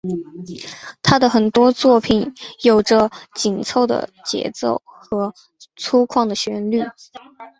[1.03, 5.35] 他的很多作品有着紧凑的节奏和
[5.75, 6.81] 粗犷的旋律。